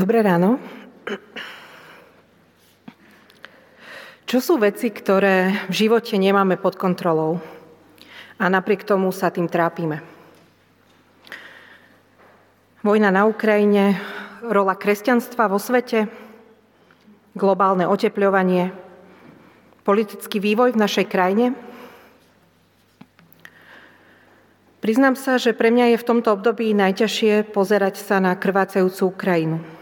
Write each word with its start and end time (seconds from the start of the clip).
Dobré 0.00 0.24
ráno. 0.24 0.56
Čo 4.24 4.40
sú 4.40 4.54
veci, 4.56 4.88
ktoré 4.88 5.68
v 5.68 5.74
živote 5.76 6.16
nemáme 6.16 6.56
pod 6.56 6.80
kontrolou 6.80 7.36
a 8.40 8.48
napriek 8.48 8.88
tomu 8.88 9.12
sa 9.12 9.28
tým 9.28 9.44
trápime? 9.44 10.00
Vojna 12.80 13.12
na 13.12 13.28
Ukrajine, 13.28 14.00
rola 14.40 14.72
kresťanstva 14.72 15.52
vo 15.52 15.60
svete, 15.60 16.08
globálne 17.36 17.84
otepľovanie, 17.84 18.72
politický 19.84 20.40
vývoj 20.40 20.72
v 20.72 20.80
našej 20.80 21.06
krajine– 21.12 21.52
Priznám 24.80 25.12
sa, 25.12 25.36
že 25.36 25.52
pre 25.52 25.68
mňa 25.68 25.92
je 25.92 26.00
v 26.00 26.08
tomto 26.08 26.40
období 26.40 26.72
najťažšie 26.72 27.52
pozerať 27.52 28.00
sa 28.00 28.16
na 28.16 28.32
krvácajúcu 28.32 29.12
Ukrajinu. 29.12 29.79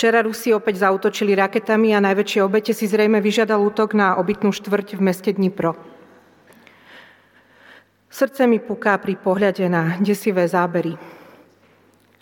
Včera 0.00 0.24
Rusi 0.24 0.48
opäť 0.56 0.80
zautočili 0.80 1.36
raketami 1.36 1.92
a 1.92 2.00
najväčšie 2.00 2.40
obete 2.40 2.72
si 2.72 2.88
zrejme 2.88 3.20
vyžiadal 3.20 3.60
útok 3.60 3.92
na 3.92 4.16
obytnú 4.16 4.48
štvrť 4.48 4.96
v 4.96 5.00
meste 5.04 5.28
Dnipro. 5.28 5.76
Srdce 8.08 8.48
mi 8.48 8.64
puká 8.64 8.96
pri 8.96 9.20
pohľade 9.20 9.68
na 9.68 10.00
desivé 10.00 10.48
zábery. 10.48 10.96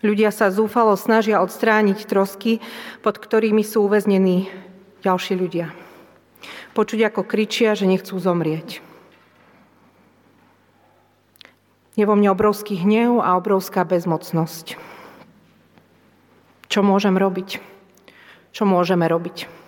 Ľudia 0.03 0.35
sa 0.35 0.51
zúfalo 0.51 0.99
snažia 0.99 1.39
odstrániť 1.39 2.03
trosky, 2.03 2.59
pod 2.99 3.23
ktorými 3.23 3.63
sú 3.63 3.87
uväznení 3.87 4.51
ďalší 5.07 5.39
ľudia. 5.39 5.71
Počuť, 6.75 7.15
ako 7.15 7.31
kričia, 7.31 7.79
že 7.79 7.87
nechcú 7.87 8.19
zomrieť. 8.19 8.83
Je 11.95 12.03
vo 12.03 12.19
mne 12.19 12.35
obrovský 12.35 12.75
hnev 12.75 13.23
a 13.23 13.39
obrovská 13.39 13.87
bezmocnosť. 13.87 14.99
Čo 16.69 16.85
môžem 16.85 17.17
robiť? 17.17 17.78
Čo 18.53 18.65
môžeme 18.65 19.05
robiť? 19.05 19.59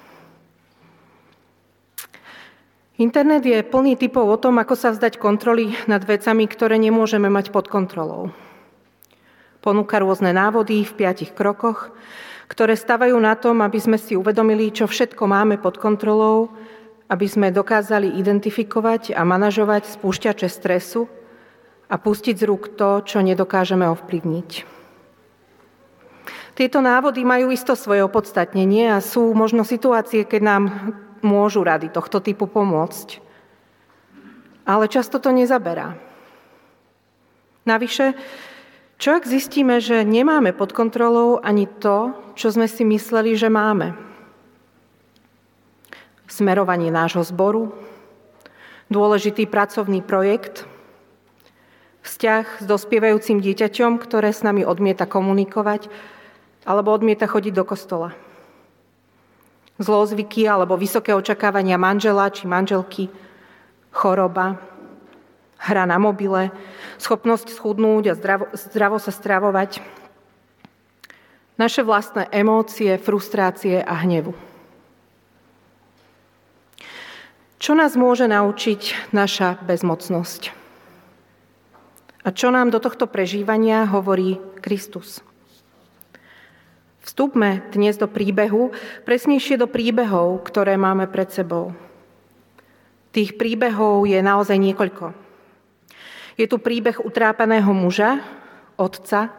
Internet 3.00 3.48
je 3.48 3.64
plný 3.64 3.97
typov 3.97 4.28
o 4.28 4.36
tom, 4.36 4.61
ako 4.61 4.77
sa 4.77 4.92
vzdať 4.92 5.17
kontroly 5.17 5.73
nad 5.89 6.05
vecami, 6.05 6.45
ktoré 6.45 6.77
nemôžeme 6.77 7.33
mať 7.33 7.48
pod 7.48 7.73
kontrolou. 7.73 8.28
Ponúka 9.64 9.97
rôzne 10.05 10.36
návody 10.36 10.84
v 10.84 10.92
piatich 10.92 11.33
krokoch, 11.33 11.97
ktoré 12.53 12.77
stavajú 12.77 13.17
na 13.17 13.36
tom, 13.41 13.64
aby 13.64 13.81
sme 13.81 13.97
si 13.97 14.20
uvedomili, 14.20 14.69
čo 14.69 14.84
všetko 14.84 15.25
máme 15.25 15.56
pod 15.56 15.81
kontrolou, 15.81 16.53
aby 17.08 17.25
sme 17.25 17.48
dokázali 17.48 18.20
identifikovať 18.20 19.17
a 19.17 19.25
manažovať 19.25 19.97
spúšťače 19.97 20.48
stresu 20.53 21.08
a 21.89 21.97
pustiť 21.97 22.36
z 22.36 22.45
rúk 22.45 22.77
to, 22.77 23.01
čo 23.01 23.25
nedokážeme 23.25 23.89
ovplyvniť. 23.89 24.80
Tieto 26.61 26.84
návody 26.84 27.25
majú 27.25 27.48
isto 27.48 27.72
svoje 27.72 28.05
opodstatnenie 28.05 28.92
a 28.92 29.00
sú 29.00 29.33
možno 29.33 29.64
situácie, 29.64 30.28
keď 30.28 30.42
nám 30.44 30.62
môžu 31.25 31.64
rady 31.64 31.89
tohto 31.89 32.20
typu 32.20 32.44
pomôcť. 32.44 33.17
Ale 34.69 34.84
často 34.84 35.17
to 35.17 35.33
nezaberá. 35.33 35.97
Navyše, 37.64 38.12
čo 39.00 39.17
ak 39.17 39.25
zistíme, 39.25 39.80
že 39.80 40.05
nemáme 40.05 40.52
pod 40.52 40.77
kontrolou 40.77 41.41
ani 41.41 41.64
to, 41.64 42.12
čo 42.36 42.52
sme 42.52 42.69
si 42.69 42.84
mysleli, 42.84 43.41
že 43.41 43.48
máme? 43.48 43.97
Smerovanie 46.28 46.92
nášho 46.92 47.24
zboru, 47.24 47.72
dôležitý 48.92 49.48
pracovný 49.48 50.05
projekt, 50.05 50.69
Vzťah 52.00 52.64
s 52.64 52.64
dospievajúcim 52.64 53.45
dieťaťom, 53.45 54.00
ktoré 54.00 54.33
s 54.33 54.41
nami 54.41 54.64
odmieta 54.64 55.05
komunikovať 55.05 55.92
alebo 56.64 56.92
odmieta 56.92 57.25
chodiť 57.25 57.53
do 57.56 57.64
kostola. 57.64 58.12
Zlozvyky 59.80 60.44
alebo 60.44 60.77
vysoké 60.77 61.17
očakávania 61.17 61.80
manžela 61.80 62.28
či 62.28 62.44
manželky, 62.44 63.08
choroba, 63.91 64.61
hra 65.61 65.85
na 65.85 65.96
mobile, 65.96 66.52
schopnosť 67.01 67.52
schudnúť 67.52 68.12
a 68.12 68.14
zdravo, 68.17 68.45
zdravo 68.57 68.96
sa 69.01 69.12
stravovať, 69.12 69.80
naše 71.61 71.85
vlastné 71.85 72.33
emócie, 72.33 72.96
frustrácie 72.96 73.85
a 73.85 73.92
hnevu. 74.01 74.33
Čo 77.61 77.77
nás 77.77 77.92
môže 77.92 78.24
naučiť 78.24 79.12
naša 79.12 79.61
bezmocnosť? 79.61 80.56
A 82.24 82.33
čo 82.33 82.48
nám 82.48 82.73
do 82.73 82.80
tohto 82.80 83.05
prežívania 83.05 83.85
hovorí 83.85 84.40
Kristus? 84.64 85.20
Vstúpme 87.00 87.64
dnes 87.72 87.96
do 87.96 88.05
príbehu, 88.05 88.77
presnejšie 89.08 89.56
do 89.56 89.64
príbehov, 89.64 90.44
ktoré 90.44 90.77
máme 90.77 91.08
pred 91.08 91.33
sebou. 91.33 91.72
Tých 93.11 93.40
príbehov 93.40 94.05
je 94.05 94.20
naozaj 94.20 94.61
niekoľko. 94.61 95.16
Je 96.36 96.44
tu 96.44 96.61
príbeh 96.61 97.00
utrápaného 97.00 97.72
muža, 97.72 98.20
otca, 98.77 99.33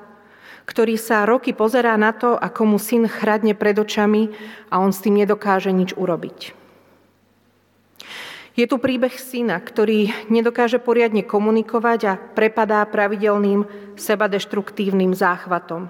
ktorý 0.66 0.97
sa 0.97 1.25
roky 1.25 1.53
pozerá 1.53 1.94
na 2.01 2.13
to, 2.13 2.33
ako 2.33 2.75
mu 2.75 2.77
syn 2.81 3.05
chradne 3.05 3.53
pred 3.53 3.78
očami 3.78 4.33
a 4.73 4.81
on 4.81 4.89
s 4.89 5.01
tým 5.05 5.22
nedokáže 5.22 5.69
nič 5.69 5.93
urobiť. 5.93 6.57
Je 8.51 8.66
tu 8.67 8.75
príbeh 8.81 9.16
syna, 9.16 9.63
ktorý 9.63 10.11
nedokáže 10.28 10.81
poriadne 10.81 11.23
komunikovať 11.23 11.99
a 12.09 12.19
prepadá 12.19 12.83
pravidelným 12.83 13.63
sebadeštruktívnym 13.95 15.16
záchvatom, 15.16 15.88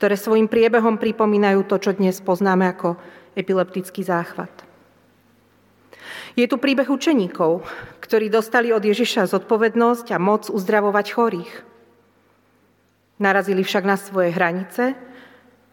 ktoré 0.00 0.16
svojim 0.16 0.48
priebehom 0.48 0.96
pripomínajú 0.96 1.68
to, 1.68 1.76
čo 1.76 1.92
dnes 1.92 2.24
poznáme 2.24 2.64
ako 2.72 2.96
epileptický 3.36 4.00
záchvat. 4.00 4.48
Je 6.40 6.48
tu 6.48 6.56
príbeh 6.56 6.88
učeníkov, 6.88 7.68
ktorí 8.00 8.32
dostali 8.32 8.72
od 8.72 8.80
Ježiša 8.80 9.28
zodpovednosť 9.28 10.16
a 10.16 10.18
moc 10.18 10.48
uzdravovať 10.48 11.06
chorých. 11.12 11.52
Narazili 13.20 13.60
však 13.60 13.84
na 13.84 14.00
svoje 14.00 14.32
hranice, 14.32 14.96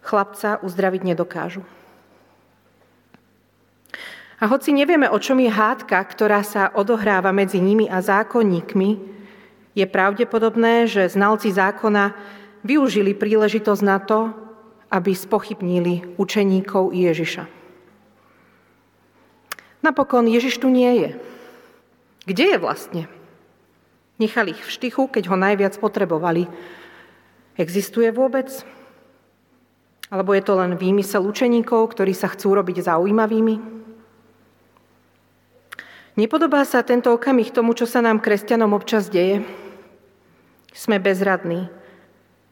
chlapca 0.03 0.59
uzdraviť 0.59 1.01
nedokážu. 1.07 1.63
A 4.43 4.51
hoci 4.51 4.75
nevieme, 4.75 5.07
o 5.07 5.15
čom 5.23 5.39
je 5.39 5.47
hádka, 5.47 6.03
ktorá 6.03 6.43
sa 6.43 6.67
odohráva 6.75 7.31
medzi 7.31 7.63
nimi 7.63 7.87
a 7.87 8.03
zákonníkmi, 8.03 9.15
je 9.71 9.85
pravdepodobné, 9.87 10.83
že 10.91 11.07
znalci 11.07 11.47
zákona 11.55 12.35
využili 12.67 13.15
príležitosť 13.15 13.83
na 13.87 13.97
to, 14.03 14.35
aby 14.91 15.15
spochybnili 15.15 16.19
učeníkov 16.19 16.91
Ježiša. 16.91 17.47
Napokon 19.79 20.27
Ježiš 20.27 20.59
tu 20.59 20.67
nie 20.67 20.91
je. 20.99 21.09
Kde 22.27 22.45
je 22.51 22.57
vlastne? 22.59 23.03
Nechali 24.19 24.51
ich 24.51 24.63
v 24.67 24.73
štychu, 24.73 25.07
keď 25.07 25.31
ho 25.31 25.39
najviac 25.39 25.79
potrebovali. 25.79 26.51
Existuje 27.55 28.11
vôbec? 28.11 28.51
Alebo 30.11 30.35
je 30.35 30.43
to 30.43 30.59
len 30.59 30.75
výmysel 30.75 31.23
učeníkov, 31.23 31.95
ktorí 31.95 32.11
sa 32.11 32.27
chcú 32.27 32.51
robiť 32.51 32.83
zaujímavými? 32.83 33.55
Nepodobá 36.17 36.65
sa 36.65 36.81
tento 36.81 37.13
okamih 37.13 37.53
tomu, 37.53 37.77
čo 37.77 37.85
sa 37.85 38.01
nám 38.01 38.19
kresťanom 38.19 38.73
občas 38.73 39.07
deje? 39.07 39.45
Sme 40.73 40.97
bezradní. 40.97 41.69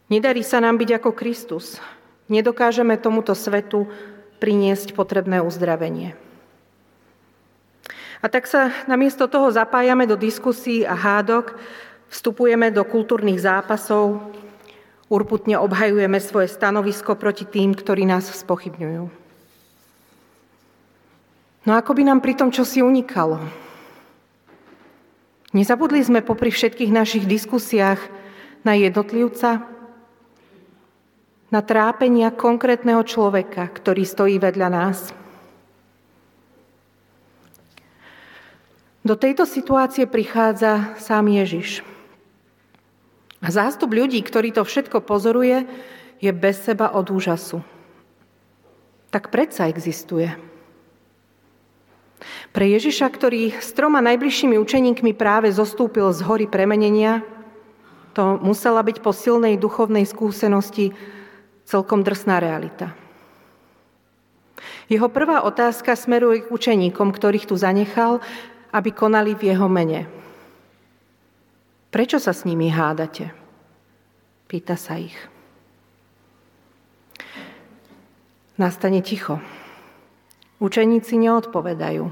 Nedarí 0.05 0.45
sa 0.45 0.61
nám 0.61 0.77
byť 0.77 1.01
ako 1.01 1.17
Kristus. 1.17 1.81
Nedokážeme 2.29 2.93
tomuto 3.01 3.33
svetu 3.33 3.89
priniesť 4.37 4.93
potrebné 4.93 5.41
uzdravenie. 5.41 6.13
A 8.21 8.25
tak 8.29 8.49
sa 8.49 8.73
namiesto 8.89 9.29
toho 9.29 9.49
zapájame 9.53 10.09
do 10.09 10.17
diskusí 10.17 10.81
a 10.85 10.97
hádok, 10.97 11.57
vstupujeme 12.09 12.73
do 12.73 12.81
kultúrnych 12.85 13.37
zápasov, 13.37 14.21
urputne 15.09 15.61
obhajujeme 15.61 16.17
svoje 16.17 16.49
stanovisko 16.49 17.13
proti 17.17 17.45
tým, 17.45 17.77
ktorí 17.77 18.05
nás 18.05 18.25
spochybňujú. 18.29 19.03
No 21.65 21.71
ako 21.73 21.91
by 21.97 22.01
nám 22.05 22.21
pri 22.21 22.37
tom 22.37 22.53
čosi 22.53 22.85
unikalo? 22.85 23.41
Nezabudli 25.53 26.01
sme 26.01 26.21
popri 26.21 26.53
všetkých 26.53 26.93
našich 26.93 27.25
diskusiách 27.25 27.97
na 28.61 28.77
jednotlivca, 28.77 29.74
na 31.55 31.63
trápenia 31.63 32.35
konkrétneho 32.35 32.99
človeka, 33.07 33.71
ktorý 33.71 34.03
stojí 34.03 34.35
vedľa 34.43 34.67
nás. 34.67 35.15
Do 39.07 39.15
tejto 39.15 39.47
situácie 39.47 40.03
prichádza 40.03 40.99
sám 40.99 41.31
Ježiš. 41.31 41.79
A 43.39 43.47
zástup 43.55 43.95
ľudí, 43.95 44.19
ktorý 44.19 44.51
to 44.51 44.67
všetko 44.67 44.99
pozoruje, 45.07 45.63
je 46.19 46.31
bez 46.35 46.59
seba 46.59 46.91
od 46.91 47.07
úžasu. 47.07 47.63
Tak 49.15 49.31
predsa 49.31 49.71
existuje. 49.71 50.27
Pre 52.51 52.65
Ježiša, 52.67 53.07
ktorý 53.15 53.55
s 53.55 53.71
troma 53.71 54.03
najbližšími 54.03 54.59
učeníkmi 54.59 55.15
práve 55.15 55.55
zostúpil 55.55 56.11
z 56.11 56.19
hory 56.19 56.51
premenenia, 56.51 57.23
to 58.11 58.43
musela 58.43 58.83
byť 58.83 58.99
po 58.99 59.15
silnej 59.15 59.55
duchovnej 59.55 60.03
skúsenosti 60.03 60.91
Celkom 61.65 62.05
drsná 62.05 62.37
realita. 62.39 62.93
Jeho 64.85 65.09
prvá 65.09 65.41
otázka 65.41 65.97
smeruje 65.97 66.45
k 66.45 66.51
učeníkom, 66.53 67.09
ktorých 67.09 67.49
tu 67.49 67.57
zanechal, 67.57 68.21
aby 68.69 68.93
konali 68.93 69.33
v 69.33 69.49
jeho 69.49 69.65
mene. 69.65 70.05
Prečo 71.89 72.21
sa 72.21 72.35
s 72.35 72.45
nimi 72.45 72.69
hádate? 72.69 73.33
Pýta 74.45 74.77
sa 74.77 75.01
ich. 75.01 75.17
Nastane 78.61 79.01
ticho. 79.01 79.41
Učeníci 80.61 81.17
neodpovedajú. 81.17 82.07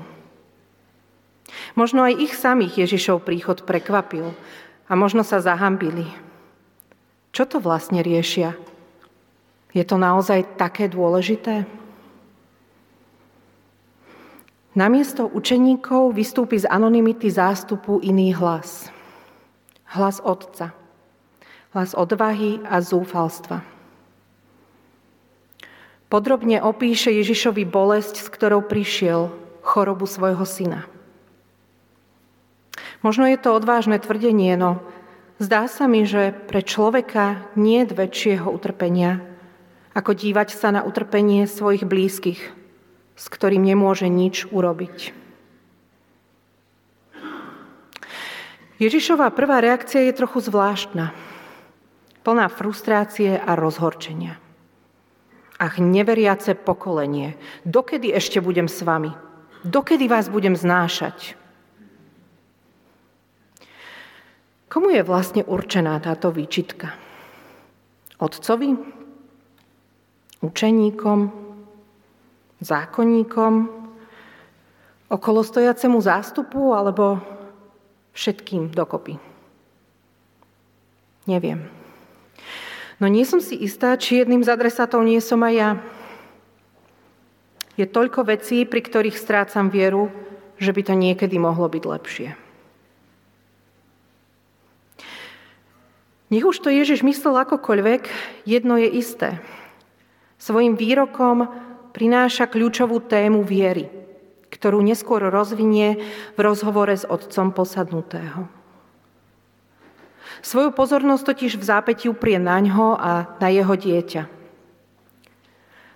Možno 1.78 2.00
aj 2.04 2.14
ich 2.20 2.34
samých 2.34 2.88
Ježišov 2.88 3.24
príchod 3.24 3.64
prekvapil 3.64 4.34
a 4.90 4.94
možno 4.98 5.22
sa 5.22 5.40
zahambili. 5.40 6.10
Čo 7.32 7.48
to 7.48 7.58
vlastne 7.62 8.02
riešia? 8.02 8.58
Je 9.74 9.82
to 9.82 9.98
naozaj 9.98 10.54
také 10.54 10.86
dôležité? 10.86 11.66
Namiesto 14.74 15.30
učeníkov 15.30 16.14
vystúpi 16.18 16.58
z 16.58 16.66
anonymity 16.66 17.30
zástupu 17.30 18.02
iný 18.02 18.34
hlas. 18.34 18.90
Hlas 19.90 20.18
Otca. 20.22 20.74
Hlas 21.74 21.94
odvahy 21.98 22.62
a 22.66 22.82
zúfalstva. 22.82 23.66
Podrobne 26.10 26.62
opíše 26.62 27.10
Ježišovi 27.10 27.66
bolesť, 27.66 28.22
s 28.22 28.30
ktorou 28.30 28.62
prišiel, 28.62 29.34
chorobu 29.66 30.06
svojho 30.06 30.46
syna. 30.46 30.86
Možno 33.02 33.26
je 33.26 33.42
to 33.42 33.58
odvážne 33.58 33.98
tvrdenie, 33.98 34.54
no 34.54 34.86
zdá 35.42 35.66
sa 35.66 35.90
mi, 35.90 36.06
že 36.06 36.30
pre 36.30 36.62
človeka 36.62 37.50
nie 37.58 37.82
je 37.82 37.98
väčšieho 37.98 38.46
utrpenia, 38.46 39.33
ako 39.94 40.12
dívať 40.18 40.50
sa 40.54 40.74
na 40.74 40.82
utrpenie 40.82 41.46
svojich 41.46 41.86
blízkych, 41.86 42.42
s 43.14 43.26
ktorým 43.30 43.62
nemôže 43.62 44.10
nič 44.10 44.50
urobiť. 44.50 45.14
Ježišová 48.82 49.30
prvá 49.32 49.62
reakcia 49.62 50.10
je 50.10 50.18
trochu 50.18 50.44
zvláštna. 50.44 51.14
Plná 52.26 52.50
frustrácie 52.50 53.38
a 53.38 53.54
rozhorčenia. 53.54 54.42
Ach, 55.62 55.78
neveriace 55.78 56.58
pokolenie, 56.58 57.38
dokedy 57.64 58.12
ešte 58.12 58.42
budem 58.42 58.68
s 58.68 58.82
vami? 58.82 59.14
Dokedy 59.64 60.12
vás 60.12 60.28
budem 60.28 60.58
znášať? 60.58 61.40
Komu 64.68 64.90
je 64.90 65.06
vlastne 65.06 65.46
určená 65.46 66.02
táto 66.02 66.34
výčitka? 66.34 66.98
Otcovi? 68.18 69.03
Učeníkom? 70.44 71.44
zákonníkom, 72.64 73.70
okolostojacemu 75.12 76.00
zástupu 76.00 76.72
alebo 76.74 77.20
všetkým 78.16 78.72
dokopy? 78.72 79.20
Neviem. 81.28 81.68
No 83.00 83.12
nie 83.12 83.28
som 83.28 83.44
si 83.44 83.60
istá, 83.60 83.96
či 84.00 84.24
jedným 84.24 84.44
z 84.44 84.52
adresátov 84.52 85.04
nie 85.04 85.20
som 85.20 85.44
aj 85.44 85.54
ja. 85.54 85.70
Je 87.76 87.86
toľko 87.90 88.28
vecí, 88.28 88.64
pri 88.64 88.82
ktorých 88.86 89.18
strácam 89.18 89.68
vieru, 89.68 90.14
že 90.62 90.72
by 90.72 90.82
to 90.86 90.94
niekedy 90.94 91.36
mohlo 91.42 91.68
byť 91.68 91.84
lepšie. 91.84 92.30
Nech 96.30 96.46
už 96.46 96.66
to 96.66 96.70
Ježiš 96.74 97.06
myslel 97.06 97.46
akokoľvek, 97.46 98.10
jedno 98.46 98.78
je 98.78 98.90
isté. 98.90 99.38
Svojim 100.44 100.76
výrokom 100.76 101.48
prináša 101.96 102.52
kľúčovú 102.52 103.00
tému 103.08 103.48
viery, 103.48 103.88
ktorú 104.52 104.84
neskôr 104.84 105.24
rozvinie 105.32 106.04
v 106.36 106.40
rozhovore 106.44 106.92
s 106.92 107.08
otcom 107.08 107.56
posadnutého. 107.56 108.52
Svoju 110.44 110.76
pozornosť 110.76 111.24
totiž 111.24 111.56
v 111.56 111.64
zápäti 111.64 112.12
uprie 112.12 112.36
na 112.44 112.60
ňo 112.60 113.00
a 113.00 113.40
na 113.40 113.48
jeho 113.48 113.72
dieťa. 113.72 114.28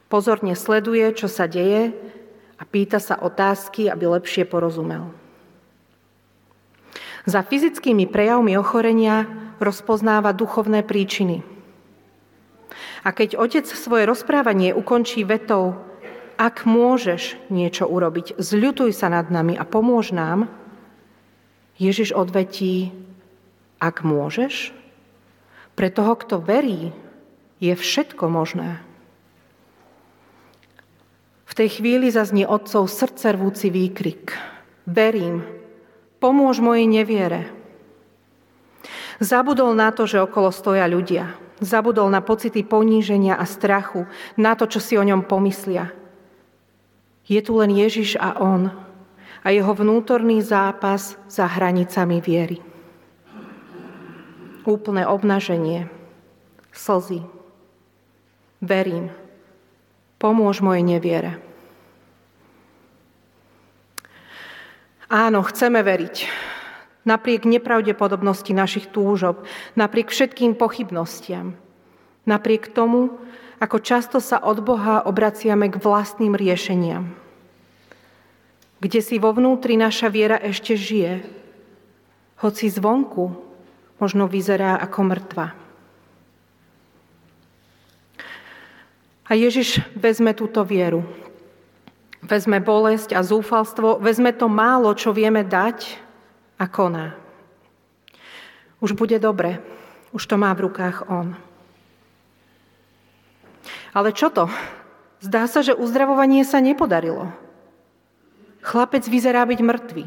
Pozorne 0.07 0.55
sleduje, 0.55 1.03
čo 1.11 1.27
sa 1.27 1.51
deje 1.51 1.91
a 2.55 2.63
pýta 2.63 3.03
sa 3.03 3.19
otázky, 3.19 3.91
aby 3.91 4.07
lepšie 4.07 4.47
porozumel. 4.47 5.11
Za 7.27 7.43
fyzickými 7.43 8.07
prejavmi 8.07 8.55
ochorenia 8.55 9.27
rozpoznáva 9.59 10.31
duchovné 10.31 10.87
príčiny. 10.87 11.56
A 13.05 13.13
keď 13.13 13.37
otec 13.37 13.65
svoje 13.67 14.07
rozprávanie 14.09 14.73
ukončí 14.73 15.21
vetou 15.27 15.87
ak 16.37 16.69
môžeš 16.69 17.49
niečo 17.49 17.89
urobiť, 17.89 18.37
zľutuj 18.37 18.93
sa 18.93 19.09
nad 19.09 19.33
nami 19.33 19.57
a 19.57 19.65
pomôž 19.65 20.13
nám, 20.13 20.45
Ježiš 21.81 22.13
odvetí, 22.13 22.93
ak 23.81 24.05
môžeš, 24.05 24.73
pre 25.73 25.89
toho, 25.89 26.13
kto 26.13 26.37
verí, 26.41 26.93
je 27.57 27.73
všetko 27.73 28.29
možné. 28.29 28.81
V 31.49 31.53
tej 31.57 31.81
chvíli 31.81 32.13
zaznie 32.13 32.45
otcov 32.45 32.85
srdcervúci 32.85 33.73
výkrik. 33.73 34.37
Verím, 34.85 35.41
pomôž 36.21 36.61
mojej 36.61 36.85
neviere. 36.85 37.49
Zabudol 39.17 39.73
na 39.73 39.89
to, 39.89 40.05
že 40.05 40.21
okolo 40.21 40.53
stoja 40.53 40.85
ľudia. 40.85 41.46
Zabudol 41.57 42.13
na 42.13 42.21
pocity 42.21 42.61
poníženia 42.61 43.33
a 43.33 43.45
strachu, 43.45 44.05
na 44.37 44.53
to, 44.53 44.69
čo 44.69 44.77
si 44.77 44.93
o 44.93 45.03
ňom 45.03 45.25
pomyslia. 45.25 45.89
Je 47.27 47.41
tu 47.41 47.57
len 47.57 47.73
Ježiš 47.73 48.15
a 48.21 48.37
On 48.39 48.69
a 49.41 49.47
jeho 49.49 49.73
vnútorný 49.73 50.39
zápas 50.45 51.17
za 51.27 51.49
hranicami 51.49 52.21
viery. 52.21 52.59
Úplné 54.67 55.07
obnaženie, 55.07 55.87
slzy. 56.75 57.23
Verím, 58.59 59.13
pomôž 60.19 60.59
mojej 60.59 60.83
neviere. 60.83 61.39
Áno, 65.07 65.39
chceme 65.47 65.79
veriť. 65.79 66.46
Napriek 67.07 67.47
nepravdepodobnosti 67.47 68.51
našich 68.51 68.91
túžob, 68.91 69.47
napriek 69.79 70.11
všetkým 70.11 70.59
pochybnostiam, 70.59 71.55
napriek 72.27 72.67
tomu, 72.75 73.15
ako 73.63 73.79
často 73.79 74.19
sa 74.19 74.43
od 74.43 74.59
Boha 74.59 75.07
obraciame 75.07 75.71
k 75.71 75.79
vlastným 75.79 76.35
riešeniam. 76.35 77.15
Kde 78.83 78.99
si 78.99 79.17
vo 79.17 79.31
vnútri 79.31 79.79
naša 79.79 80.11
viera 80.11 80.35
ešte 80.35 80.75
žije, 80.75 81.23
hoci 82.43 82.69
zvonku 82.69 83.33
možno 83.97 84.29
vyzerá 84.29 84.77
ako 84.77 84.99
mŕtva. 85.07 85.47
A 89.27 89.31
Ježiš 89.35 89.83
vezme 89.97 90.31
túto 90.31 90.63
vieru. 90.63 91.03
Vezme 92.21 92.59
bolesť 92.59 93.15
a 93.15 93.23
zúfalstvo, 93.23 93.99
vezme 94.03 94.31
to 94.35 94.51
málo, 94.51 94.91
čo 94.91 95.15
vieme 95.15 95.47
dať 95.47 96.06
a 96.57 96.65
koná. 96.65 97.13
Už 98.81 98.93
bude 98.93 99.17
dobre, 99.17 99.61
už 100.13 100.25
to 100.25 100.37
má 100.37 100.53
v 100.53 100.69
rukách 100.69 101.09
On. 101.09 101.33
Ale 103.93 104.13
čo 104.13 104.29
to? 104.29 104.45
Zdá 105.17 105.49
sa, 105.49 105.65
že 105.65 105.73
uzdravovanie 105.73 106.45
sa 106.45 106.61
nepodarilo. 106.61 107.33
Chlapec 108.61 109.01
vyzerá 109.09 109.41
byť 109.49 109.59
mŕtvý. 109.63 110.05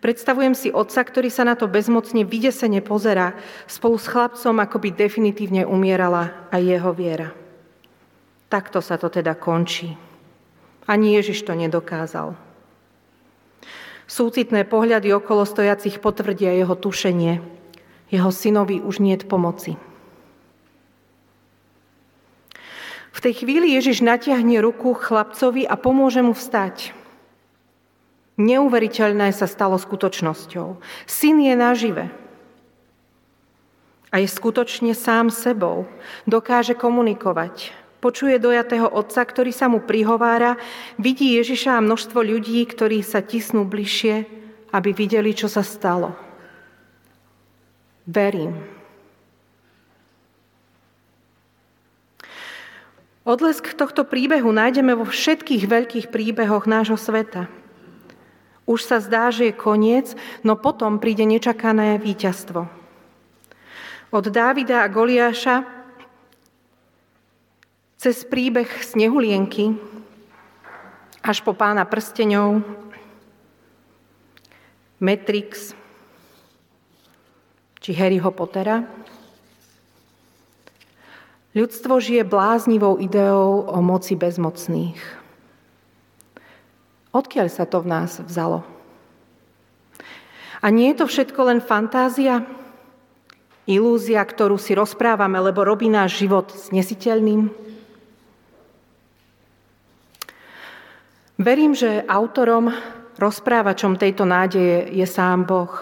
Predstavujem 0.00 0.56
si 0.56 0.68
otca, 0.72 1.04
ktorý 1.04 1.28
sa 1.28 1.44
na 1.44 1.52
to 1.56 1.68
bezmocne 1.68 2.24
vydesene 2.24 2.80
pozerá 2.80 3.36
spolu 3.68 4.00
s 4.00 4.08
chlapcom, 4.08 4.56
ako 4.56 4.76
by 4.80 4.88
definitívne 4.96 5.68
umierala 5.68 6.48
aj 6.48 6.60
jeho 6.64 6.90
viera. 6.96 7.28
Takto 8.48 8.80
sa 8.80 8.96
to 8.96 9.12
teda 9.12 9.36
končí. 9.36 9.92
Ani 10.88 11.14
Ježiš 11.20 11.44
to 11.44 11.52
nedokázal. 11.52 12.49
Súcitné 14.10 14.66
pohľady 14.66 15.14
okolo 15.14 15.46
stojacich 15.46 16.02
potvrdia 16.02 16.50
jeho 16.58 16.74
tušenie. 16.74 17.38
Jeho 18.10 18.30
synovi 18.34 18.82
už 18.82 18.98
nie 18.98 19.14
pomoci. 19.22 19.78
V 23.14 23.18
tej 23.22 23.46
chvíli 23.46 23.78
Ježiš 23.78 24.02
natiahne 24.02 24.58
ruku 24.58 24.98
chlapcovi 24.98 25.62
a 25.62 25.78
pomôže 25.78 26.26
mu 26.26 26.34
vstať. 26.34 26.90
Neuveriteľné 28.34 29.30
sa 29.30 29.46
stalo 29.46 29.78
skutočnosťou. 29.78 30.82
Syn 31.06 31.36
je 31.46 31.54
nažive. 31.54 32.04
A 34.10 34.18
je 34.18 34.26
skutočne 34.26 34.90
sám 34.90 35.30
sebou. 35.30 35.86
Dokáže 36.26 36.74
komunikovať. 36.74 37.79
Počuje 38.00 38.40
dojatého 38.40 38.88
otca, 38.88 39.20
ktorý 39.20 39.52
sa 39.52 39.68
mu 39.68 39.84
prihovára, 39.84 40.56
vidí 40.96 41.36
Ježiša 41.36 41.76
a 41.76 41.84
množstvo 41.84 42.24
ľudí, 42.24 42.64
ktorí 42.64 43.04
sa 43.04 43.20
tisnú 43.20 43.68
bližšie, 43.68 44.24
aby 44.72 44.90
videli, 44.96 45.36
čo 45.36 45.52
sa 45.52 45.60
stalo. 45.60 46.16
Verím. 48.08 48.56
Odlesk 53.28 53.76
tohto 53.76 54.08
príbehu 54.08 54.48
nájdeme 54.48 54.96
vo 54.96 55.04
všetkých 55.04 55.68
veľkých 55.68 56.06
príbehoch 56.08 56.64
nášho 56.64 56.96
sveta. 56.96 57.52
Už 58.64 58.80
sa 58.80 58.96
zdá, 58.96 59.28
že 59.28 59.52
je 59.52 59.54
koniec, 59.54 60.16
no 60.40 60.56
potom 60.56 60.96
príde 60.96 61.28
nečakané 61.28 62.00
víťazstvo. 62.00 62.64
Od 64.10 64.24
Dávida 64.24 64.82
a 64.82 64.90
Goliáša 64.90 65.79
cez 68.00 68.24
príbeh 68.24 68.80
Snehulienky 68.80 69.76
až 71.20 71.44
po 71.44 71.52
pána 71.52 71.84
prsteňov, 71.84 72.64
Matrix 75.04 75.76
či 77.84 77.92
Harryho 77.92 78.32
Pottera, 78.32 78.88
Ľudstvo 81.50 81.98
žije 81.98 82.22
bláznivou 82.22 83.02
ideou 83.02 83.66
o 83.66 83.82
moci 83.82 84.14
bezmocných. 84.14 85.02
Odkiaľ 87.10 87.50
sa 87.50 87.66
to 87.66 87.82
v 87.82 87.90
nás 87.90 88.22
vzalo? 88.22 88.62
A 90.62 90.70
nie 90.70 90.94
je 90.94 91.02
to 91.02 91.10
všetko 91.10 91.50
len 91.50 91.58
fantázia? 91.58 92.46
Ilúzia, 93.66 94.22
ktorú 94.22 94.62
si 94.62 94.78
rozprávame, 94.78 95.42
lebo 95.42 95.66
robí 95.66 95.90
náš 95.90 96.22
život 96.22 96.54
znesiteľným? 96.54 97.69
Verím, 101.40 101.72
že 101.72 102.04
autorom, 102.04 102.68
rozprávačom 103.16 103.96
tejto 103.96 104.28
nádeje 104.28 104.92
je 104.92 105.06
sám 105.08 105.48
Boh. 105.48 105.72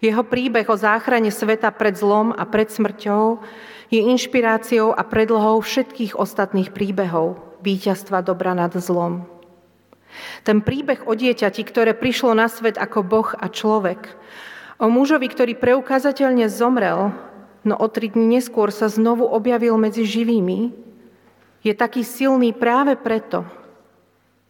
Jeho 0.00 0.24
príbeh 0.24 0.64
o 0.72 0.76
záchrane 0.80 1.28
sveta 1.28 1.68
pred 1.68 1.92
zlom 2.00 2.32
a 2.32 2.48
pred 2.48 2.72
smrťou 2.72 3.44
je 3.92 4.00
inšpiráciou 4.00 4.96
a 4.96 5.04
predlohou 5.04 5.60
všetkých 5.60 6.16
ostatných 6.16 6.72
príbehov 6.72 7.60
víťazstva 7.60 8.24
dobra 8.24 8.56
nad 8.56 8.72
zlom. 8.80 9.28
Ten 10.48 10.64
príbeh 10.64 11.04
o 11.04 11.12
dieťati, 11.12 11.60
ktoré 11.68 11.92
prišlo 11.92 12.32
na 12.32 12.48
svet 12.48 12.80
ako 12.80 13.04
Boh 13.04 13.28
a 13.36 13.52
človek, 13.52 14.16
o 14.80 14.88
mužovi, 14.88 15.28
ktorý 15.28 15.60
preukázateľne 15.60 16.48
zomrel, 16.48 17.12
no 17.68 17.74
o 17.76 17.86
tri 17.92 18.08
dní 18.08 18.40
neskôr 18.40 18.72
sa 18.72 18.88
znovu 18.88 19.28
objavil 19.28 19.76
medzi 19.76 20.08
živými, 20.08 20.72
je 21.60 21.72
taký 21.76 22.00
silný 22.00 22.56
práve 22.56 22.96
preto, 22.96 23.44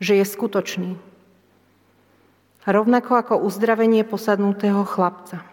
že 0.00 0.20
je 0.20 0.24
skutočný. 0.24 0.90
Rovnako 2.66 3.12
ako 3.14 3.34
uzdravenie 3.46 4.02
posadnutého 4.02 4.82
chlapca. 4.82 5.46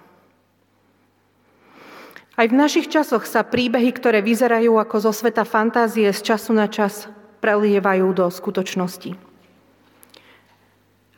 Aj 2.33 2.49
v 2.49 2.57
našich 2.57 2.89
časoch 2.89 3.29
sa 3.29 3.45
príbehy, 3.45 3.93
ktoré 3.93 4.25
vyzerajú 4.25 4.81
ako 4.81 5.09
zo 5.09 5.11
sveta 5.13 5.45
fantázie, 5.45 6.09
z 6.09 6.33
času 6.33 6.57
na 6.57 6.65
čas 6.65 7.05
prelievajú 7.45 8.09
do 8.09 8.25
skutočnosti. 8.25 9.13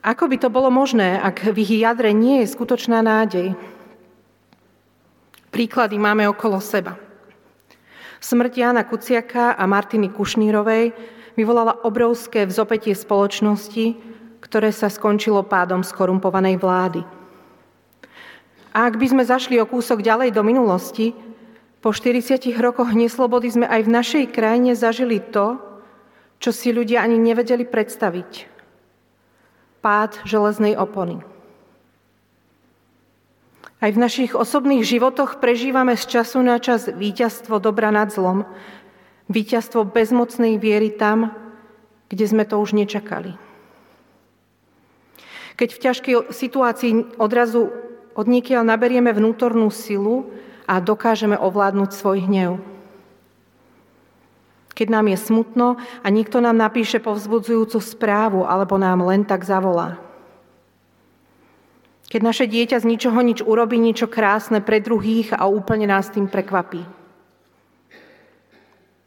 Ako 0.06 0.28
by 0.28 0.38
to 0.38 0.52
bolo 0.52 0.68
možné, 0.68 1.18
ak 1.18 1.56
v 1.56 1.64
ich 1.64 1.82
jadre 1.82 2.12
nie 2.12 2.44
je 2.44 2.52
skutočná 2.52 3.00
nádej? 3.00 3.56
Príklady 5.56 5.96
máme 5.96 6.28
okolo 6.28 6.60
seba. 6.60 7.00
Smrť 8.20 8.54
Jana 8.54 8.84
Kuciaka 8.84 9.56
a 9.56 9.64
Martiny 9.64 10.12
Kušnírovej 10.12 11.15
vyvolala 11.36 11.84
obrovské 11.84 12.48
vzopetie 12.48 12.96
spoločnosti, 12.96 13.96
ktoré 14.42 14.72
sa 14.72 14.88
skončilo 14.88 15.44
pádom 15.44 15.84
skorumpovanej 15.84 16.56
vlády. 16.58 17.02
A 18.76 18.92
ak 18.92 19.00
by 19.00 19.08
sme 19.08 19.24
zašli 19.24 19.56
o 19.60 19.70
kúsok 19.70 20.04
ďalej 20.04 20.36
do 20.36 20.44
minulosti, 20.44 21.16
po 21.80 21.94
40 21.94 22.42
rokoch 22.60 22.92
neslobody 22.92 23.48
sme 23.48 23.70
aj 23.70 23.82
v 23.86 23.94
našej 23.94 24.26
krajine 24.34 24.74
zažili 24.74 25.22
to, 25.22 25.62
čo 26.42 26.52
si 26.52 26.76
ľudia 26.76 27.06
ani 27.06 27.16
nevedeli 27.16 27.64
predstaviť. 27.64 28.52
Pád 29.80 30.26
železnej 30.26 30.76
opony. 30.76 31.22
Aj 33.80 33.92
v 33.94 34.02
našich 34.02 34.34
osobných 34.34 34.82
životoch 34.82 35.38
prežívame 35.38 35.94
z 35.94 36.20
času 36.20 36.42
na 36.42 36.58
čas 36.58 36.90
víťazstvo 36.90 37.62
dobra 37.62 37.94
nad 37.94 38.10
zlom, 38.10 38.48
víťazstvo 39.30 39.88
bezmocnej 39.90 40.62
viery 40.62 40.94
tam, 40.94 41.34
kde 42.10 42.26
sme 42.30 42.44
to 42.46 42.62
už 42.62 42.78
nečakali. 42.78 43.34
Keď 45.56 45.70
v 45.72 45.82
ťažkej 45.82 46.16
situácii 46.36 46.92
odrazu 47.16 47.72
od 48.16 48.26
niekiaľ 48.28 48.68
naberieme 48.68 49.12
vnútornú 49.16 49.72
silu 49.72 50.32
a 50.68 50.84
dokážeme 50.84 51.40
ovládnuť 51.40 51.90
svoj 51.96 52.28
hnev. 52.28 52.52
Keď 54.76 54.88
nám 54.92 55.08
je 55.08 55.18
smutno 55.18 55.80
a 56.04 56.08
niekto 56.12 56.44
nám 56.44 56.60
napíše 56.60 57.00
povzbudzujúcu 57.00 57.80
správu 57.80 58.44
alebo 58.44 58.76
nám 58.76 59.08
len 59.08 59.24
tak 59.24 59.48
zavolá. 59.48 59.96
Keď 62.12 62.22
naše 62.22 62.46
dieťa 62.46 62.84
z 62.84 62.90
ničoho 62.92 63.20
nič 63.24 63.40
urobí 63.40 63.80
niečo 63.80 64.12
krásne 64.12 64.60
pre 64.60 64.84
druhých 64.84 65.32
a 65.32 65.48
úplne 65.48 65.88
nás 65.88 66.12
tým 66.12 66.28
prekvapí. 66.28 67.05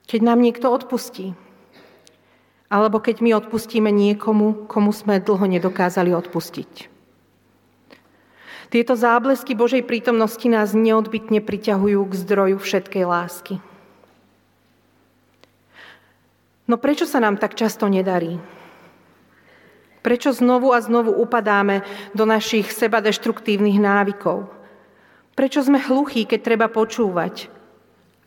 Keď 0.08 0.20
nám 0.24 0.40
niekto 0.40 0.72
odpustí. 0.72 1.36
Alebo 2.72 2.96
keď 2.96 3.20
my 3.20 3.36
odpustíme 3.36 3.92
niekomu, 3.92 4.64
komu 4.64 4.88
sme 4.92 5.20
dlho 5.20 5.44
nedokázali 5.44 6.16
odpustiť. 6.16 6.88
Tieto 8.68 8.92
záblesky 8.96 9.56
Božej 9.56 9.84
prítomnosti 9.84 10.44
nás 10.48 10.76
neodbitne 10.76 11.40
priťahujú 11.40 12.00
k 12.04 12.12
zdroju 12.24 12.56
všetkej 12.60 13.04
lásky. 13.04 13.54
No 16.68 16.76
prečo 16.76 17.08
sa 17.08 17.20
nám 17.20 17.40
tak 17.40 17.56
často 17.56 17.88
nedarí? 17.88 18.36
Prečo 20.04 20.36
znovu 20.36 20.76
a 20.76 20.84
znovu 20.84 21.16
upadáme 21.16 21.84
do 22.12 22.28
našich 22.28 22.68
sebadeštruktívnych 22.72 23.80
návykov? 23.80 24.52
Prečo 25.32 25.64
sme 25.64 25.80
hluchí, 25.80 26.28
keď 26.28 26.40
treba 26.44 26.68
počúvať 26.68 27.48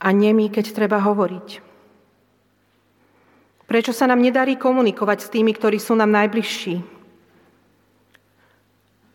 a 0.02 0.10
nemí, 0.10 0.50
keď 0.50 0.74
treba 0.74 0.98
hovoriť? 0.98 1.71
Prečo 3.72 3.96
sa 3.96 4.04
nám 4.04 4.20
nedarí 4.20 4.60
komunikovať 4.60 5.18
s 5.24 5.32
tými, 5.32 5.56
ktorí 5.56 5.80
sú 5.80 5.96
nám 5.96 6.12
najbližší? 6.12 6.84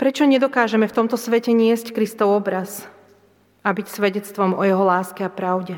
Prečo 0.01 0.25
nedokážeme 0.25 0.89
v 0.89 0.97
tomto 0.97 1.21
svete 1.21 1.53
niesť 1.53 1.93
Kristov 1.93 2.33
obraz 2.33 2.89
a 3.61 3.77
byť 3.77 3.85
svedectvom 3.85 4.57
o 4.57 4.65
jeho 4.65 4.81
láske 4.81 5.21
a 5.21 5.29
pravde? 5.29 5.77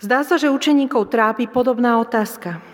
Zdá 0.00 0.24
sa, 0.24 0.40
že 0.40 0.48
učeníkov 0.48 1.12
trápi 1.12 1.44
podobná 1.44 2.00
otázka. 2.00 2.64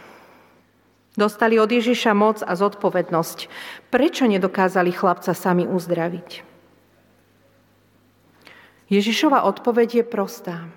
Dostali 1.19 1.59
od 1.59 1.75
Ježiša 1.75 2.15
moc 2.15 2.39
a 2.39 2.55
zodpovednosť. 2.55 3.51
Prečo 3.91 4.31
nedokázali 4.31 4.95
chlapca 4.95 5.35
sami 5.35 5.67
uzdraviť? 5.67 6.47
Ježišova 8.95 9.43
odpoveď 9.43 9.91
je 9.91 10.05
prostá. 10.07 10.71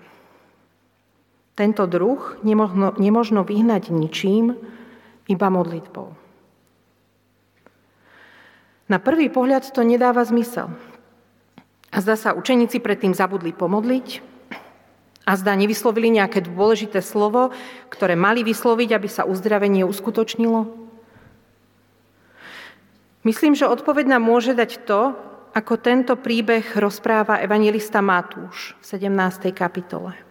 Tento 1.56 1.88
druh 1.88 2.20
nemožno, 2.44 2.92
nemožno 3.00 3.40
vyhnať 3.40 3.88
ničím, 3.88 4.52
iba 5.24 5.48
modlitbou. 5.48 6.12
Na 8.86 9.02
prvý 9.02 9.26
pohľad 9.32 9.74
to 9.74 9.82
nedáva 9.82 10.22
zmysel. 10.22 10.70
A 11.90 11.96
zdá 12.04 12.14
sa, 12.14 12.36
učeníci 12.36 12.78
predtým 12.78 13.16
zabudli 13.16 13.50
pomodliť 13.50 14.36
a 15.26 15.32
zdá 15.34 15.56
nevyslovili 15.58 16.12
nejaké 16.12 16.44
dôležité 16.44 17.02
slovo, 17.02 17.50
ktoré 17.90 18.14
mali 18.14 18.46
vysloviť, 18.46 18.88
aby 18.94 19.08
sa 19.10 19.26
uzdravenie 19.26 19.82
uskutočnilo. 19.82 20.70
Myslím, 23.26 23.58
že 23.58 23.66
odpoveď 23.66 24.06
nám 24.06 24.22
môže 24.22 24.54
dať 24.54 24.86
to, 24.86 25.16
ako 25.56 25.74
tento 25.80 26.14
príbeh 26.20 26.78
rozpráva 26.78 27.42
evangelista 27.42 27.98
Matúš 28.04 28.78
v 28.78 28.84
17. 29.08 29.50
kapitole. 29.50 30.25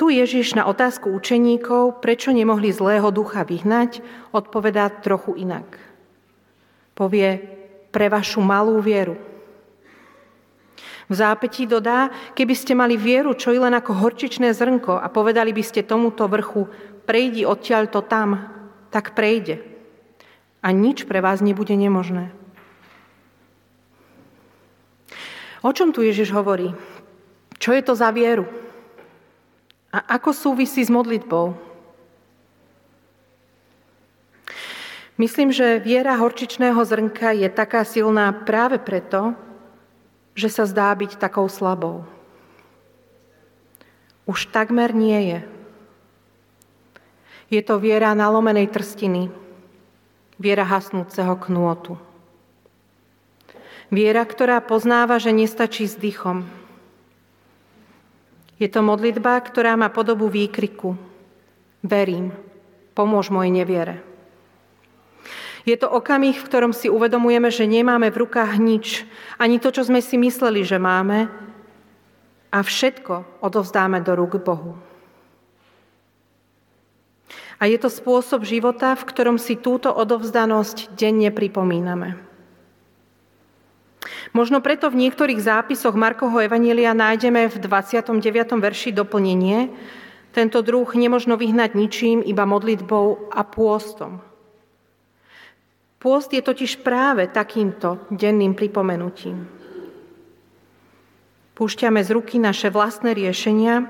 Tu 0.00 0.16
Ježiš 0.16 0.56
na 0.56 0.64
otázku 0.64 1.12
učeníkov, 1.12 2.00
prečo 2.00 2.32
nemohli 2.32 2.72
zlého 2.72 3.12
ducha 3.12 3.44
vyhnať, 3.44 4.00
odpovedá 4.32 4.88
trochu 5.04 5.36
inak– 5.36 5.68
Povie 7.00 7.40
pre 7.88 8.12
vašu 8.12 8.44
malú 8.44 8.76
vieru. 8.84 9.16
V 11.08 11.14
zápetí 11.16 11.64
dodá, 11.64 12.12
keby 12.36 12.52
ste 12.52 12.76
mali 12.76 13.00
vieru, 13.00 13.32
čo 13.32 13.56
je 13.56 13.56
len 13.56 13.72
ako 13.72 14.04
horčičné 14.04 14.52
zrnko 14.52 15.00
a 15.00 15.08
povedali 15.08 15.48
by 15.56 15.64
ste 15.64 15.88
tomuto 15.88 16.28
vrchu, 16.28 16.68
prejdi 17.08 17.48
odtiaľ 17.48 17.88
to 17.88 18.04
tam, 18.04 18.52
tak 18.92 19.16
prejde. 19.16 19.64
A 20.60 20.76
nič 20.76 21.08
pre 21.08 21.24
vás 21.24 21.40
nebude 21.40 21.72
nemožné. 21.72 22.28
O 25.64 25.72
čom 25.72 25.96
tu 25.96 26.04
Ježiš 26.04 26.36
hovorí? 26.36 26.76
Čo 27.56 27.72
je 27.72 27.80
to 27.80 27.96
za 27.96 28.12
vieru? 28.12 28.44
A 29.90 29.98
ako 30.18 30.30
súvisí 30.30 30.86
s 30.86 30.90
modlitbou? 30.90 31.58
Myslím, 35.20 35.52
že 35.52 35.82
viera 35.82 36.16
horčičného 36.16 36.80
zrnka 36.80 37.36
je 37.36 37.44
taká 37.52 37.84
silná 37.84 38.32
práve 38.32 38.80
preto, 38.80 39.36
že 40.32 40.48
sa 40.48 40.64
zdá 40.64 40.88
byť 40.96 41.20
takou 41.20 41.44
slabou. 41.50 42.08
už 44.30 44.46
takmer 44.54 44.94
nie 44.94 45.20
je. 45.26 45.40
Je 47.50 47.60
to 47.66 47.82
viera 47.82 48.14
nalomenej 48.14 48.70
trstiny, 48.70 49.26
viera 50.38 50.62
hasnúceho 50.62 51.34
knôtu. 51.34 51.98
Viera, 53.90 54.22
ktorá 54.22 54.62
poznáva, 54.62 55.18
že 55.18 55.34
nestačí 55.34 55.82
s 55.82 55.98
dýchom. 55.98 56.46
Je 58.60 58.68
to 58.68 58.84
modlitba, 58.84 59.40
ktorá 59.40 59.72
má 59.74 59.88
podobu 59.88 60.28
výkriku. 60.28 60.92
Verím, 61.80 62.36
pomôž 62.92 63.32
mojej 63.32 63.48
neviere. 63.48 64.04
Je 65.64 65.76
to 65.80 65.88
okamih, 65.88 66.36
v 66.36 66.44
ktorom 66.44 66.72
si 66.76 66.92
uvedomujeme, 66.92 67.48
že 67.48 67.64
nemáme 67.64 68.12
v 68.12 68.20
rukách 68.28 68.60
nič, 68.60 69.08
ani 69.40 69.56
to, 69.56 69.72
čo 69.72 69.88
sme 69.88 70.04
si 70.04 70.20
mysleli, 70.20 70.60
že 70.64 70.76
máme, 70.76 71.32
a 72.50 72.58
všetko 72.60 73.40
odovzdáme 73.40 74.02
do 74.02 74.12
rúk 74.18 74.42
Bohu. 74.42 74.76
A 77.60 77.68
je 77.68 77.76
to 77.76 77.92
spôsob 77.92 78.42
života, 78.42 78.96
v 78.96 79.04
ktorom 79.04 79.36
si 79.36 79.54
túto 79.54 79.92
odovzdanosť 79.92 80.96
denne 80.96 81.28
pripomíname. 81.28 82.29
Možno 84.30 84.62
preto 84.62 84.86
v 84.86 85.06
niektorých 85.06 85.42
zápisoch 85.42 85.98
Markoho 85.98 86.38
Evanielia 86.38 86.94
nájdeme 86.94 87.50
v 87.50 87.56
29. 87.58 88.22
verši 88.62 88.94
doplnenie. 88.94 89.74
Tento 90.30 90.62
druh 90.62 90.86
nemožno 90.94 91.34
vyhnať 91.34 91.74
ničím, 91.74 92.22
iba 92.22 92.46
modlitbou 92.46 93.34
a 93.34 93.42
pôstom. 93.42 94.22
Pôst 95.98 96.30
je 96.30 96.40
totiž 96.40 96.86
práve 96.86 97.26
takýmto 97.26 98.06
denným 98.14 98.54
pripomenutím. 98.54 99.50
Púšťame 101.58 102.00
z 102.00 102.10
ruky 102.14 102.38
naše 102.40 102.72
vlastné 102.72 103.12
riešenia, 103.12 103.84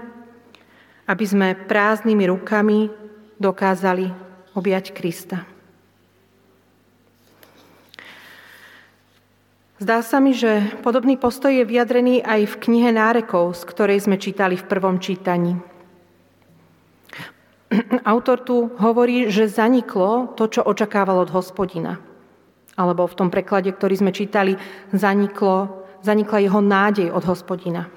aby 1.06 1.24
sme 1.28 1.54
prázdnymi 1.54 2.24
rukami 2.32 2.90
dokázali 3.38 4.10
objať 4.56 4.90
Krista. 4.96 5.59
Zdá 9.80 10.04
sa 10.04 10.20
mi, 10.20 10.36
že 10.36 10.76
podobný 10.84 11.16
postoj 11.16 11.48
je 11.48 11.64
vyjadrený 11.64 12.20
aj 12.20 12.52
v 12.52 12.68
knihe 12.68 12.92
Nárekov, 12.92 13.56
z 13.56 13.64
ktorej 13.64 14.04
sme 14.04 14.20
čítali 14.20 14.52
v 14.60 14.68
prvom 14.68 15.00
čítaní. 15.00 15.56
Autor 18.04 18.44
tu 18.44 18.68
hovorí, 18.76 19.32
že 19.32 19.48
zaniklo 19.48 20.36
to, 20.36 20.52
čo 20.52 20.60
očakával 20.68 21.24
od 21.24 21.32
hospodina. 21.32 21.96
Alebo 22.76 23.08
v 23.08 23.16
tom 23.24 23.32
preklade, 23.32 23.72
ktorý 23.72 23.96
sme 23.96 24.12
čítali, 24.12 24.60
zaniklo, 24.92 25.88
zanikla 26.04 26.44
jeho 26.44 26.60
nádej 26.60 27.08
od 27.08 27.24
hospodina. 27.24 27.88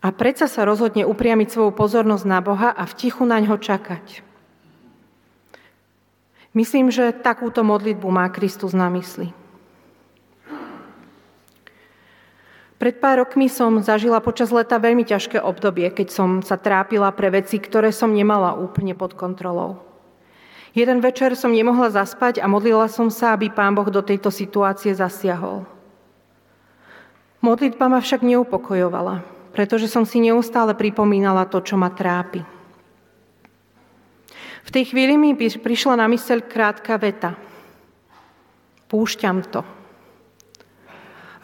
A 0.00 0.16
predsa 0.16 0.48
sa 0.48 0.64
rozhodne 0.64 1.04
upriamiť 1.04 1.52
svoju 1.52 1.76
pozornosť 1.76 2.24
na 2.24 2.40
Boha 2.40 2.72
a 2.72 2.88
v 2.88 2.96
tichu 2.96 3.28
na 3.28 3.36
ňo 3.44 3.60
čakať. 3.60 4.25
Myslím, 6.56 6.88
že 6.88 7.12
takúto 7.12 7.60
modlitbu 7.60 8.08
má 8.08 8.32
Kristus 8.32 8.72
na 8.72 8.88
mysli. 8.96 9.36
Pred 12.80 12.96
pár 13.00 13.24
rokmi 13.24 13.52
som 13.52 13.84
zažila 13.84 14.20
počas 14.24 14.48
leta 14.48 14.80
veľmi 14.80 15.04
ťažké 15.04 15.40
obdobie, 15.40 15.92
keď 15.92 16.08
som 16.08 16.40
sa 16.40 16.56
trápila 16.56 17.12
pre 17.12 17.28
veci, 17.28 17.60
ktoré 17.60 17.92
som 17.92 18.12
nemala 18.12 18.56
úplne 18.56 18.96
pod 18.96 19.12
kontrolou. 19.12 19.80
Jeden 20.72 21.04
večer 21.04 21.36
som 21.36 21.52
nemohla 21.52 21.92
zaspať 21.92 22.40
a 22.40 22.48
modlila 22.48 22.88
som 22.88 23.12
sa, 23.12 23.36
aby 23.36 23.52
Pán 23.52 23.76
Boh 23.76 23.88
do 23.92 24.00
tejto 24.00 24.28
situácie 24.32 24.92
zasiahol. 24.92 25.68
Modlitba 27.40 27.88
ma 27.88 28.00
však 28.00 28.24
neupokojovala 28.24 29.36
pretože 29.56 29.88
som 29.88 30.04
si 30.04 30.20
neustále 30.20 30.76
pripomínala 30.76 31.48
to, 31.48 31.64
čo 31.64 31.80
ma 31.80 31.88
trápi. 31.88 32.44
V 34.66 34.74
tej 34.74 34.90
chvíli 34.90 35.14
mi 35.14 35.30
prišla 35.38 35.94
na 35.94 36.10
myseľ 36.10 36.42
krátka 36.50 36.98
veta. 36.98 37.38
Púšťam 38.90 39.46
to. 39.46 39.62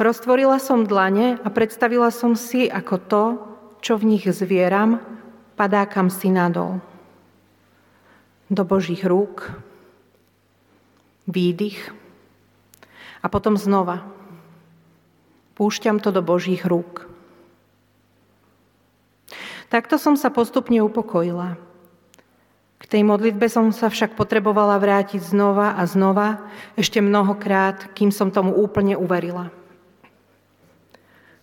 Roztvorila 0.03 0.59
som 0.59 0.83
dlane 0.83 1.39
a 1.39 1.49
predstavila 1.55 2.11
som 2.11 2.35
si, 2.35 2.67
ako 2.67 2.97
to, 3.07 3.25
čo 3.79 3.95
v 3.95 4.19
nich 4.19 4.27
zvieram, 4.27 4.99
padá 5.55 5.87
kam 5.87 6.11
si 6.11 6.35
nadol. 6.35 6.83
Do 8.51 8.67
Božích 8.67 9.07
rúk, 9.07 9.55
výdych 11.31 11.95
a 13.23 13.31
potom 13.31 13.55
znova. 13.55 14.03
Púšťam 15.55 16.03
to 16.03 16.11
do 16.11 16.27
Božích 16.27 16.67
rúk. 16.67 17.07
Takto 19.71 19.95
som 19.95 20.19
sa 20.19 20.35
postupne 20.35 20.83
upokojila. 20.83 21.55
Tej 22.92 23.09
modlitbe 23.09 23.48
som 23.48 23.72
sa 23.72 23.88
však 23.88 24.20
potrebovala 24.20 24.76
vrátiť 24.76 25.24
znova 25.24 25.81
a 25.81 25.88
znova, 25.88 26.44
ešte 26.76 27.00
mnohokrát, 27.00 27.88
kým 27.96 28.12
som 28.12 28.28
tomu 28.28 28.52
úplne 28.52 29.00
uverila. 29.00 29.48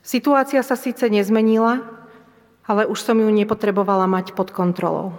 Situácia 0.05 0.61
sa 0.61 0.77
síce 0.77 1.09
nezmenila, 1.09 1.81
ale 2.69 2.85
už 2.85 3.01
som 3.01 3.17
ju 3.17 3.25
nepotrebovala 3.33 4.05
mať 4.05 4.37
pod 4.37 4.53
kontrolou. 4.53 5.17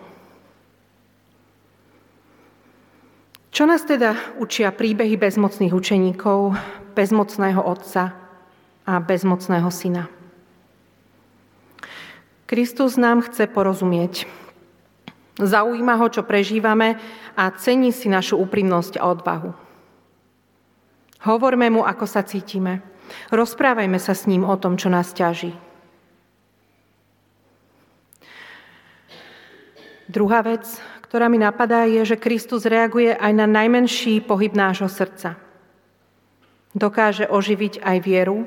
Čo 3.50 3.66
nás 3.66 3.82
teda 3.82 4.14
učia 4.38 4.70
príbehy 4.70 5.18
bezmocných 5.18 5.74
učeníkov, 5.74 6.54
bezmocného 6.94 7.58
otca 7.58 8.14
a 8.86 9.02
bezmocného 9.02 9.66
syna? 9.74 10.06
Kristus 12.46 12.94
nám 12.94 13.26
chce 13.26 13.50
porozumieť. 13.50 14.30
Zaujíma 15.38 15.94
ho, 16.00 16.06
čo 16.10 16.26
prežívame 16.26 16.98
a 17.38 17.50
cení 17.54 17.94
si 17.94 18.10
našu 18.10 18.40
úprimnosť 18.40 18.98
a 18.98 19.06
odvahu. 19.12 19.50
Hovorme 21.20 21.68
mu, 21.68 21.84
ako 21.84 22.08
sa 22.08 22.24
cítime. 22.24 22.80
Rozprávajme 23.28 24.00
sa 24.00 24.16
s 24.16 24.24
ním 24.24 24.42
o 24.42 24.56
tom, 24.56 24.80
čo 24.80 24.88
nás 24.88 25.12
ťaží. 25.12 25.52
Druhá 30.10 30.42
vec, 30.42 30.66
ktorá 31.06 31.30
mi 31.30 31.38
napadá, 31.38 31.86
je, 31.86 32.02
že 32.02 32.18
Kristus 32.18 32.66
reaguje 32.66 33.14
aj 33.14 33.32
na 33.34 33.46
najmenší 33.46 34.26
pohyb 34.26 34.50
nášho 34.58 34.90
srdca. 34.90 35.38
Dokáže 36.74 37.30
oživiť 37.30 37.82
aj 37.82 37.96
vieru, 38.02 38.46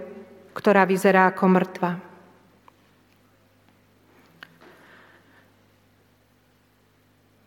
ktorá 0.55 0.83
vyzerá 0.83 1.31
ako 1.31 1.43
mŕtva. 1.47 2.12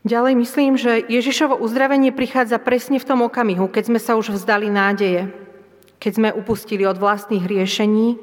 Ďalej 0.07 0.39
myslím, 0.39 0.79
že 0.79 1.03
Ježišovo 1.03 1.59
uzdravenie 1.59 2.15
prichádza 2.15 2.63
presne 2.63 3.03
v 3.03 3.09
tom 3.11 3.27
okamihu, 3.27 3.67
keď 3.67 3.91
sme 3.91 3.99
sa 3.99 4.15
už 4.15 4.39
vzdali 4.39 4.71
nádeje, 4.71 5.35
keď 5.99 6.13
sme 6.15 6.29
upustili 6.31 6.87
od 6.87 6.95
vlastných 6.95 7.43
riešení, 7.43 8.15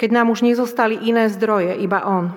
keď 0.00 0.10
nám 0.16 0.32
už 0.32 0.48
nezostali 0.48 0.96
iné 0.96 1.28
zdroje, 1.28 1.76
iba 1.76 2.08
On. 2.08 2.32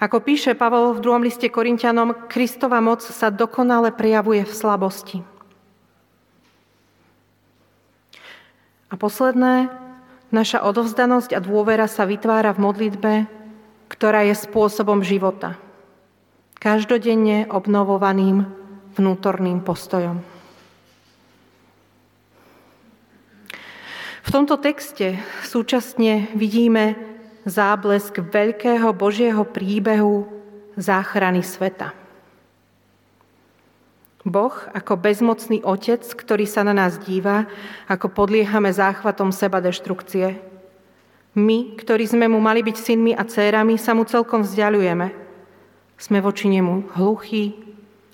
Ako 0.00 0.24
píše 0.24 0.56
Pavol 0.56 0.96
v 0.96 1.04
druhom 1.04 1.20
liste 1.20 1.44
Korintianom, 1.52 2.24
Kristova 2.24 2.80
moc 2.80 3.04
sa 3.04 3.28
dokonale 3.28 3.92
prejavuje 3.92 4.48
v 4.48 4.56
slabosti. 4.56 5.20
A 8.88 8.96
posledné, 8.96 9.68
naša 10.32 10.64
odovzdanosť 10.64 11.36
a 11.36 11.44
dôvera 11.44 11.84
sa 11.84 12.08
vytvára 12.08 12.56
v 12.56 12.64
modlitbe, 12.64 13.12
ktorá 13.92 14.24
je 14.24 14.40
spôsobom 14.40 15.04
života– 15.04 15.60
každodenne 16.64 17.44
obnovovaným 17.52 18.48
vnútorným 18.96 19.60
postojom. 19.60 20.16
V 24.24 24.28
tomto 24.32 24.56
texte 24.56 25.20
súčasne 25.44 26.32
vidíme 26.32 26.96
záblesk 27.44 28.24
veľkého 28.24 28.96
Božieho 28.96 29.44
príbehu 29.44 30.24
záchrany 30.80 31.44
sveta. 31.44 31.92
Boh 34.24 34.56
ako 34.72 34.96
bezmocný 34.96 35.60
otec, 35.60 36.00
ktorý 36.00 36.48
sa 36.48 36.64
na 36.64 36.72
nás 36.72 36.96
díva, 36.96 37.44
ako 37.92 38.08
podliehame 38.08 38.72
záchvatom 38.72 39.36
seba 39.36 39.60
deštrukcie. 39.60 40.40
My, 41.36 41.76
ktorí 41.76 42.08
sme 42.08 42.24
mu 42.24 42.40
mali 42.40 42.64
byť 42.64 42.76
synmi 42.80 43.12
a 43.12 43.28
cérami, 43.28 43.76
sa 43.76 43.92
mu 43.92 44.08
celkom 44.08 44.40
vzdialujeme– 44.40 45.20
sme 45.98 46.18
voči 46.20 46.50
nemu 46.50 46.94
hluchí 46.98 47.54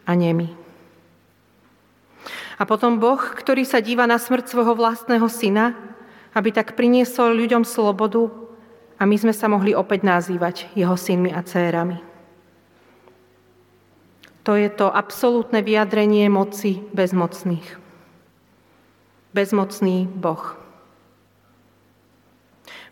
a 0.05 0.13
nemi. 0.15 0.53
A 2.61 2.69
potom 2.69 3.01
Boh, 3.01 3.17
ktorý 3.17 3.65
sa 3.65 3.81
díva 3.81 4.05
na 4.05 4.21
smrť 4.21 4.53
svojho 4.53 4.77
vlastného 4.77 5.25
syna, 5.33 5.73
aby 6.37 6.53
tak 6.53 6.77
priniesol 6.77 7.33
ľuďom 7.33 7.65
slobodu 7.65 8.29
a 9.01 9.09
my 9.09 9.17
sme 9.17 9.33
sa 9.33 9.49
mohli 9.49 9.73
opäť 9.73 10.05
nazývať 10.05 10.69
jeho 10.77 10.93
synmi 10.93 11.33
a 11.33 11.41
cérami. 11.41 12.05
To 14.45 14.57
je 14.57 14.69
to 14.69 14.93
absolútne 14.93 15.65
vyjadrenie 15.65 16.29
moci 16.29 16.85
bezmocných. 16.93 17.81
Bezmocný 19.33 20.05
Boh. 20.05 20.61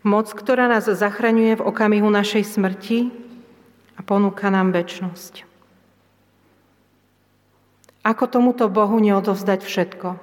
Moc, 0.01 0.31
ktorá 0.31 0.71
nás 0.71 0.87
zachraňuje 0.87 1.59
v 1.59 1.65
okamihu 1.65 2.07
našej 2.07 2.57
smrti 2.57 3.28
ponúka 4.09 4.49
nám 4.49 4.73
väčnosť. 4.73 5.45
Ako 8.01 8.25
tomuto 8.25 8.65
Bohu 8.65 8.97
neodovzdať 8.97 9.61
všetko? 9.61 10.17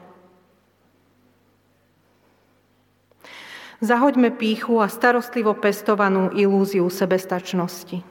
Zahoďme 3.79 4.35
píchu 4.35 4.83
a 4.83 4.91
starostlivo 4.91 5.55
pestovanú 5.55 6.35
ilúziu 6.35 6.91
sebestačnosti. 6.91 8.03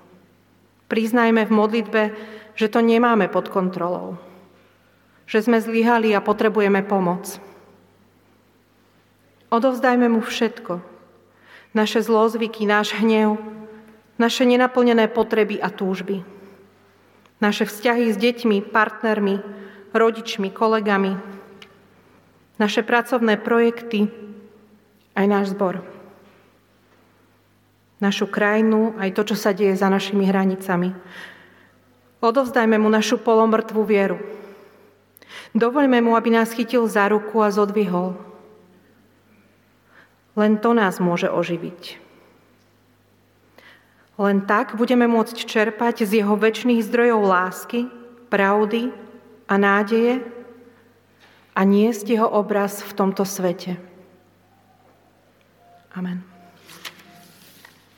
Priznajme 0.88 1.44
v 1.44 1.52
modlitbe, 1.52 2.04
že 2.56 2.72
to 2.72 2.80
nemáme 2.80 3.28
pod 3.28 3.52
kontrolou. 3.52 4.16
Že 5.28 5.50
sme 5.50 5.58
zlyhali 5.60 6.16
a 6.16 6.24
potrebujeme 6.24 6.86
pomoc. 6.88 7.42
Odovzdajme 9.50 10.08
mu 10.08 10.22
všetko, 10.22 10.80
naše 11.74 12.00
zlozvyky, 12.06 12.70
náš 12.70 12.94
hnev, 12.96 13.42
naše 14.16 14.48
nenaplnené 14.48 15.08
potreby 15.12 15.60
a 15.60 15.72
túžby. 15.72 16.24
Naše 17.44 17.68
vzťahy 17.68 18.12
s 18.12 18.18
deťmi, 18.18 18.64
partnermi, 18.72 19.36
rodičmi, 19.92 20.50
kolegami, 20.52 21.20
naše 22.56 22.82
pracovné 22.84 23.36
projekty, 23.40 24.08
aj 25.16 25.26
náš 25.28 25.46
zbor. 25.52 25.84
Našu 28.00 28.28
krajinu, 28.28 28.96
aj 29.00 29.16
to, 29.16 29.22
čo 29.32 29.36
sa 29.36 29.52
deje 29.56 29.76
za 29.76 29.88
našimi 29.88 30.28
hranicami. 30.28 30.96
Odovzdajme 32.20 32.76
mu 32.80 32.88
našu 32.92 33.20
polomrtvú 33.20 33.84
vieru. 33.84 34.20
Dovoľme 35.56 36.04
mu, 36.04 36.16
aby 36.16 36.36
nás 36.36 36.52
chytil 36.52 36.88
za 36.88 37.08
ruku 37.08 37.40
a 37.40 37.52
zodvihol 37.52 38.16
len 40.36 40.60
to 40.60 40.76
nás 40.76 41.00
môže 41.00 41.32
oživiť. 41.32 42.05
Len 44.16 44.48
tak 44.48 44.80
budeme 44.80 45.08
môcť 45.12 45.36
čerpať 45.44 46.08
z 46.08 46.24
jeho 46.24 46.40
väčšných 46.40 46.84
zdrojov 46.88 47.22
lásky, 47.28 47.92
pravdy 48.32 48.96
a 49.46 49.54
nádeje 49.60 50.24
a 51.56 51.62
niesť 51.64 52.16
jeho 52.16 52.28
obraz 52.28 52.84
v 52.84 52.92
tomto 52.96 53.28
svete. 53.28 53.76
Amen. 55.96 56.35